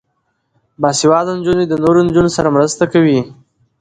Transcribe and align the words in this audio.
باسواده 0.81 1.31
نجونې 1.39 1.65
د 1.67 1.73
نورو 1.83 1.99
نجونو 2.07 2.29
سره 2.37 2.53
مرسته 2.55 2.83
کوي. 2.93 3.19